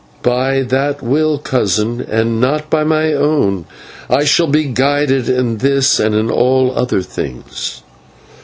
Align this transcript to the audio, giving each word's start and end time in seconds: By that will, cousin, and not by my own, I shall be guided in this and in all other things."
By 0.23 0.63
that 0.63 1.03
will, 1.03 1.37
cousin, 1.37 2.01
and 2.09 2.41
not 2.41 2.71
by 2.71 2.83
my 2.83 3.13
own, 3.13 3.65
I 4.09 4.23
shall 4.23 4.47
be 4.47 4.63
guided 4.63 5.29
in 5.29 5.59
this 5.59 5.99
and 5.99 6.15
in 6.15 6.31
all 6.31 6.73
other 6.75 7.03
things." 7.03 7.83